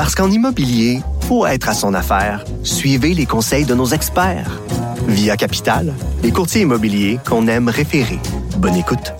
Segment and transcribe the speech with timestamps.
[0.00, 4.58] Parce qu'en immobilier, pour être à son affaire, suivez les conseils de nos experts.
[5.06, 5.92] Via Capital,
[6.22, 8.18] les courtiers immobiliers qu'on aime référer.
[8.56, 9.12] Bonne écoute.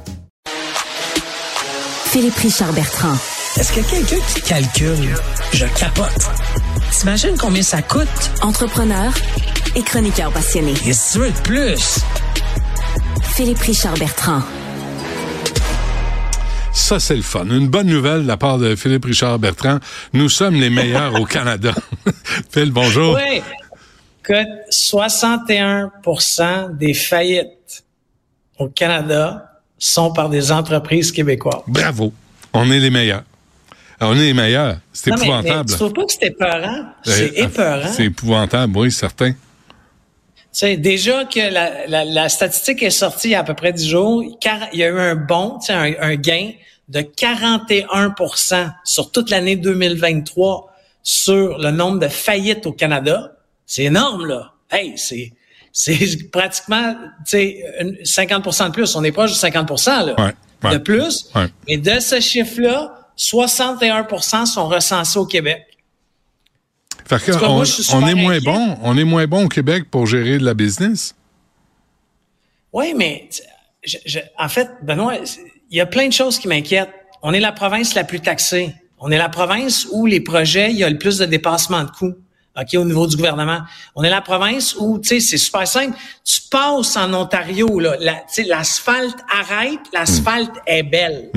[2.06, 3.12] Philippe Richard Bertrand.
[3.58, 5.14] Est-ce que quelqu'un qui calcule,
[5.52, 6.30] je capote.
[6.98, 8.30] T'imagines combien ça coûte?
[8.41, 9.12] Entrepreneur
[9.77, 10.72] et chroniqueur passionné.
[10.86, 11.98] Et si tu veux de plus?
[13.34, 14.41] Philippe Richard Bertrand.
[16.73, 17.45] Ça, c'est le fun.
[17.47, 19.78] Une bonne nouvelle de la part de Philippe Richard Bertrand.
[20.12, 21.73] Nous sommes les meilleurs au Canada.
[22.51, 23.15] Phil, bonjour.
[23.16, 23.42] Oui.
[24.25, 27.84] Écoute, 61% des faillites
[28.59, 31.62] au Canada sont par des entreprises québécoises.
[31.67, 32.12] Bravo.
[32.53, 33.25] On est les meilleurs.
[34.00, 34.77] On est les meilleurs.
[34.92, 35.64] C'est mais- épouvantable.
[35.69, 36.84] Mais, tu trouves pas que c'est épeurant?
[37.05, 37.92] C'est Euh, épeurant.
[37.92, 39.33] C'est épouvantable, oui, certain.
[40.53, 43.55] Tu sais, déjà que la, la, la statistique est sortie il y a à peu
[43.55, 46.51] près 10 jours, il y a eu un bond, un, un gain
[46.89, 53.33] de 41% sur toute l'année 2023 sur le nombre de faillites au Canada.
[53.67, 54.53] C'est énorme, là.
[54.71, 55.33] Hey, c'est
[55.73, 58.97] c'est pratiquement tu sais, une- 50% de plus.
[58.97, 60.33] On est proche de 50% là, Ouais,
[60.65, 60.73] ouais.
[60.73, 61.31] de plus.
[61.37, 61.47] Ouais.
[61.69, 65.62] Et de ce chiffre-là, 61% sont recensés au Québec.
[67.19, 68.44] Fait que on, moi, est moins inquiet.
[68.44, 68.78] bon.
[68.83, 71.14] On est moins bon au Québec pour gérer de la business.
[72.72, 73.42] Oui, mais tu-
[73.84, 75.14] je, je- en fait, Benoît,
[75.70, 76.92] il y a plein de choses qui m'inquiètent.
[77.22, 78.75] On est la province la plus taxée.
[78.98, 81.91] On est la province où les projets, il y a le plus de dépassement de
[81.91, 82.14] coûts.
[82.61, 83.61] OK, au niveau du gouvernement.
[83.94, 85.97] On est la province où, tu sais, c'est super simple.
[86.25, 91.31] Tu passes en Ontario, là, la- tu sais, l'asphalte arrête, l'asphalte est belle.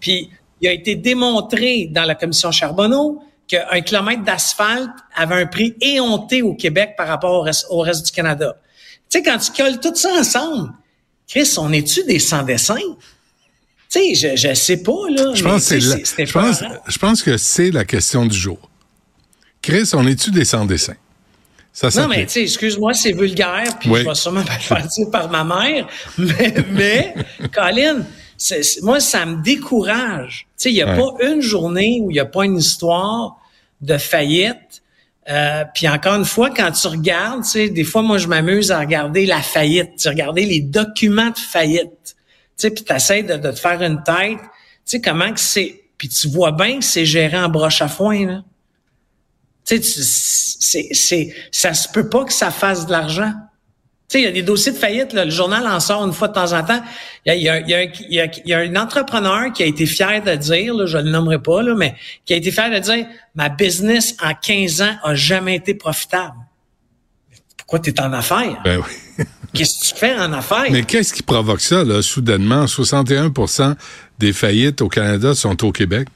[0.00, 5.74] Puis, il a été démontré dans la commission Charbonneau qu'un kilomètre d'asphalte avait un prix
[5.80, 8.56] éhonté au Québec par rapport au reste, au reste du Canada.
[9.08, 10.72] Tu sais, quand tu colles tout ça ensemble,
[11.28, 12.74] Chris, on est-tu des sans-dessins?
[13.88, 15.32] Tu sais, je, je sais pas, là.
[15.34, 16.74] Je pense, que la- je, pense, épeurant.
[16.88, 18.58] je pense que c'est la question du jour.
[19.62, 20.96] Chris, on est-tu des sans-dessins?
[21.72, 24.00] Ça Non, mais tu sais, excuse-moi, c'est vulgaire, puis Oui.
[24.02, 25.86] je vais sûrement me le faire dire par ma mère,
[26.18, 27.14] mais, mais
[27.54, 27.98] Colin,
[28.82, 30.46] moi, ça me décourage.
[30.50, 30.96] Tu sais, il n'y a Ouais.
[31.18, 33.36] pas une journée où il n'y a pas une histoire
[33.80, 34.82] de faillite.
[35.28, 38.70] Euh, puis encore une fois, quand tu regardes, tu sais, des fois, moi, je m'amuse
[38.70, 41.90] à regarder la faillite, tu regarder les documents de faillite.
[42.04, 42.14] Tu
[42.56, 44.38] sais, puis tu essaies de, de te faire une tête.
[44.38, 44.42] Tu
[44.84, 45.82] sais, comment que c'est...
[45.98, 48.44] Puis tu vois bien que c'est géré en broche à foin, là.
[49.64, 53.32] Tu sais, tu- c'est, c'est, ça se peut pas que ça fasse de l'argent.
[54.08, 56.12] Tu sais, il y a des dossiers de faillite, là, le journal en sort une
[56.12, 56.80] fois de temps en temps.
[57.24, 59.64] Il y a, il y a, il y a, il y a- un entrepreneur qui
[59.64, 62.52] a été fier de dire, là, je le nommerai pas, là, mais qui a été
[62.52, 66.34] fier de dire, ma business en 15 ans a jamais été profitable.
[67.56, 68.60] Pourquoi tu es en affaires?
[68.64, 69.24] Ben oui.
[69.54, 70.66] Qu'est-ce que tu fais en affaires?
[70.70, 72.66] Mais qu'est-ce qui provoque ça, là, soudainement?
[72.66, 73.74] 61%
[74.18, 76.06] des faillites au Canada sont au Québec.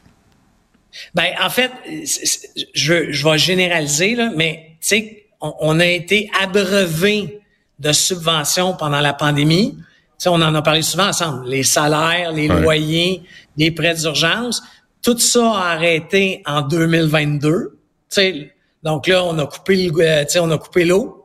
[1.15, 1.71] Ben, en fait,
[2.75, 7.41] je, je vais généraliser, là, mais tu sais, on, on a été abreuvé
[7.81, 9.75] de subventions pendant la pandémie.
[9.77, 9.85] Tu
[10.25, 11.49] sais, on en a parlé souvent ensemble.
[11.49, 12.61] Les salaires, les Ouais.
[12.61, 13.23] loyers,
[13.57, 14.63] les prêts d'urgence,
[15.03, 17.71] tout ça a arrêté en 2022.
[17.71, 17.77] Tu
[18.09, 18.53] sais,
[18.83, 21.17] donc là, on a coupé le, euh, tu sais, on a coupé l'eau.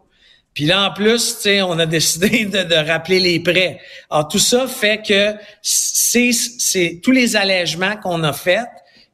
[0.54, 3.80] Puis là, en plus, tu sais, on a décidé de, de rappeler les prêts.
[4.10, 8.66] Alors, tout ça fait que c'est, c'est tous les allègements qu'on a faits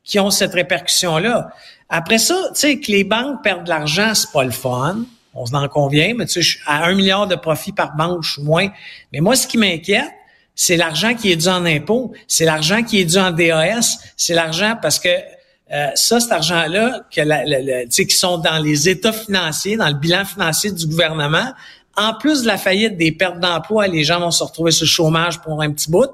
[0.04, 1.50] qui ont cette répercussion-là.
[1.90, 5.00] Après ça, tu sais, que les banques perdent de l'argent, c'est pas le fun.
[5.34, 8.70] On s'en convient, mais tu sais, à un milliard de profits par banque, je moins.
[9.14, 10.12] Mais moi, ce qui m'inquiète,
[10.56, 14.34] c'est l'argent qui est dû en impôts, c'est l'argent qui est dû en DAS, c'est
[14.34, 19.78] l'argent parce que euh, ça, cet argent-là, que la, qui sont dans les états financiers,
[19.78, 21.54] dans le bilan financier du gouvernement,
[21.96, 24.90] en plus de la faillite, des pertes d'emploi, les gens vont se retrouver sur le
[24.90, 26.10] chômage pour un petit bout,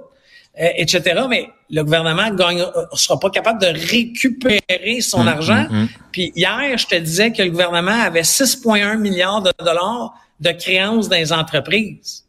[0.57, 1.21] etc.
[1.29, 5.67] Mais le gouvernement gagne, euh, sera pas capable de récupérer son argent.
[6.11, 11.09] Puis hier, je te disais que le gouvernement avait 6,1 milliards de dollars de créances
[11.09, 12.26] dans les entreprises.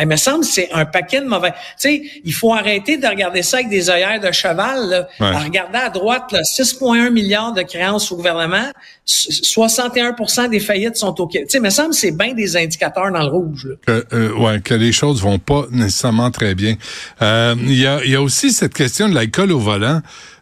[0.00, 1.52] Il me semble que c'est un paquet de mauvais.
[1.52, 4.88] Tu sais, il faut arrêter de regarder ça avec des œillères de cheval.
[4.88, 5.08] Là.
[5.20, 5.26] Ouais.
[5.28, 8.66] À regarder à droite, là, 6,1 milliards de créances au gouvernement,
[9.04, 9.30] so-
[9.70, 11.46] 61% des faillites sont au Québec.
[11.48, 13.66] Tu sais, il me semble que c'est bien des indicateurs dans le rouge.
[13.68, 13.74] Là.
[13.86, 16.74] que, euh, ouais, que les choses vont pas nécessairement très bien.
[17.22, 20.00] Euh, Il y, a, y a aussi cette question de l'alcool au volant.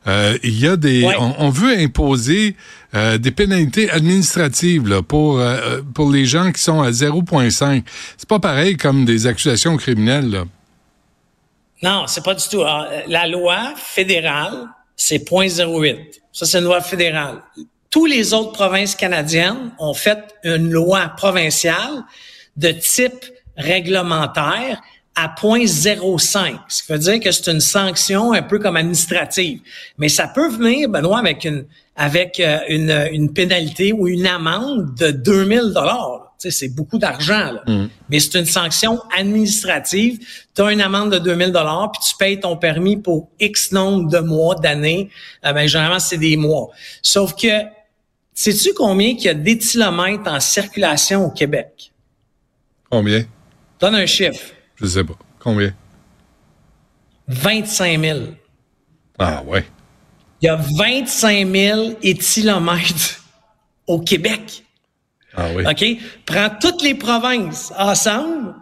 [0.08, 1.14] euh, il y a des, Ouais.
[1.18, 2.56] on, on veut imposer
[2.94, 7.82] euh, des pénalités administratives là, pour euh, pour les gens qui sont à 0,5.
[8.16, 10.30] C'est pas pareil comme des accusations criminelles.
[10.30, 10.44] Là.
[11.82, 12.62] Non, c'est pas du tout.
[12.62, 16.20] Euh, la loi fédérale, c'est 0.08.
[16.32, 17.42] Ça, c'est une loi fédérale.
[17.90, 22.04] Tous les autres provinces canadiennes ont fait une loi provinciale
[22.56, 23.24] de type
[23.56, 24.80] réglementaire
[25.14, 29.60] à 0.05, ce qui veut dire que c'est une sanction un peu comme administrative.
[29.98, 31.66] Mais ça peut venir, Benoît, avec une
[31.96, 36.34] avec euh, une, une pénalité ou une amende de 2000 dollars.
[36.40, 37.62] Tu sais, c'est beaucoup d'argent, là.
[38.08, 40.18] mais c'est une sanction administrative.
[40.54, 44.10] Tu as une amende de 2000 dollars, puis tu payes ton permis pour X nombre
[44.10, 45.10] de mois, d'années.
[45.44, 46.70] Euh, ben, généralement, c'est des mois.
[47.02, 47.62] Sauf que,
[48.34, 51.92] sais-tu combien qu'il y a d'éthylomètres en circulation au Québec?
[52.90, 53.24] Combien?
[53.78, 54.52] Donne un chiffre.
[54.82, 55.14] Je sais pas.
[55.38, 55.72] Combien?
[57.28, 58.20] 25 000.
[59.18, 59.64] Ah ouais.
[60.40, 63.24] Il y a 25 000 éthylomètres
[63.86, 64.64] au Québec.
[65.34, 65.64] Ah oui.
[65.64, 66.02] OK?
[66.26, 68.54] Prends toutes les provinces ensemble,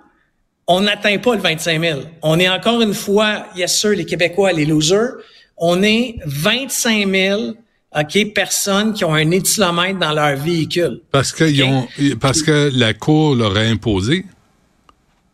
[0.66, 2.00] on n'atteint pas le 25 000.
[2.22, 5.14] On est encore une fois, yes sir, les Québécois, les losers,
[5.56, 7.54] on est 25 000
[7.96, 11.00] OK, personnes qui ont un éthylomètre dans leur véhicule.
[11.10, 11.88] Parce que ils ont,
[12.20, 14.24] parce que la cour leur a imposé.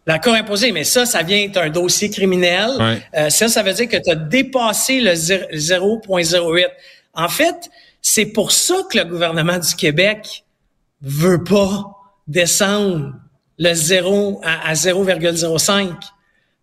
[0.06, 2.70] La Cour imposée, mais ça, ça vient d'un dossier criminel.
[2.79, 3.03] Ouais.
[3.17, 6.67] Euh, ça, ça veut dire que tu as dépassé le zé- 0.08.
[7.14, 7.56] En fait,
[8.00, 10.44] c'est pour ça que le gouvernement du Québec
[11.03, 11.85] veut pas
[12.29, 13.14] descendre
[13.58, 15.91] le 0 à, à 0,05.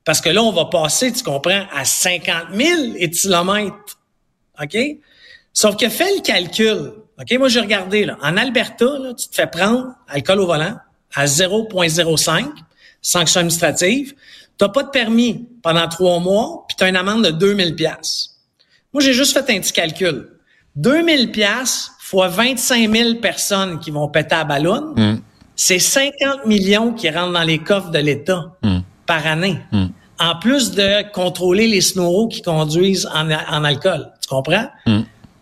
[0.05, 3.99] Parce que là, on va passer, tu comprends, à 50 000 éthylomètres.
[4.61, 4.77] OK?
[5.53, 6.93] Sauf que fais le calcul.
[7.19, 7.37] OK?
[7.39, 8.17] Moi, j'ai regardé, là.
[8.21, 10.75] En Alberta, là, tu te fais prendre alcool au volant
[11.15, 12.45] à 0,05,
[13.03, 14.15] sanction administrative.
[14.57, 18.31] T'as pas de permis pendant trois mois, puis tu as une amende de 2000 pièces.
[18.93, 20.29] Moi, j'ai juste fait un petit calcul.
[20.75, 24.95] 2000 pièces fois 25 000 personnes qui vont péter à ballon,
[25.55, 28.57] c'est 50 millions qui rentrent dans les coffres de l'État
[29.05, 29.59] par année.
[30.19, 34.11] En plus de contrôler les snoros qui conduisent en, en alcool.
[34.21, 34.67] Tu comprends?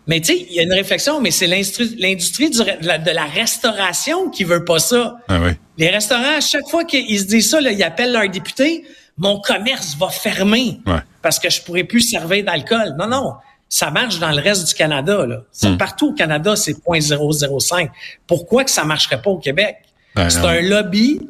[0.06, 3.24] Mais tu sais, il y a une réflexion, mais c'est l'industrie de la, de la
[3.24, 5.16] restauration qui veut pas ça.
[5.28, 5.50] Ah oui.
[5.78, 8.84] Les restaurants, à chaque fois qu'ils se disent ça, là, ils appellent leur député,
[9.16, 10.98] mon commerce va fermer Ouais.
[11.22, 12.94] parce que je pourrais plus servir d'alcool.
[12.98, 13.32] Non, non.
[13.68, 15.24] Ça marche dans le reste du Canada.
[15.26, 15.44] Là.
[15.62, 15.76] Hmm.
[15.76, 17.88] Partout au Canada, c'est 0.005.
[18.26, 19.76] Pourquoi que ça marcherait pas au Québec?
[20.14, 21.20] Ben c'est un lobby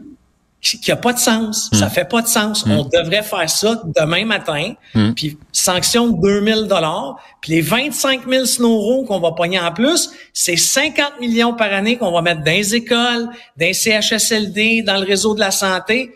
[0.60, 1.70] qui qui a pas de sens.
[1.72, 1.76] Hmm.
[1.76, 2.64] Ça fait pas de sens.
[2.66, 4.74] On devrait faire ça demain matin.
[5.14, 7.16] Puis sanction de 2000 dollars.
[7.40, 11.96] Puis les 25 000 snowros qu'on va pogner en plus, c'est 50 millions par année
[11.96, 16.10] qu'on va mettre dans les écoles, dans les CHSLD, dans le réseau de la santé.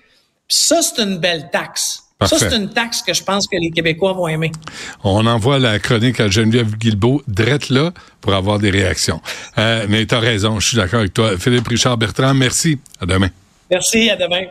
[0.48, 2.02] Puis ça, c'est une belle taxe.
[2.18, 2.38] Parfait.
[2.38, 4.50] Ça, c'est une taxe que je pense que les Québécois vont aimer.
[5.04, 9.20] On envoie la chronique à Geneviève Guilbeault, drette là, pour avoir des réactions.
[9.58, 11.36] Euh, mais tu as raison, je suis d'accord avec toi.
[11.38, 12.78] Philippe Richard Bertrand, merci.
[13.00, 13.28] À demain.
[13.70, 14.46] Merci, à demain.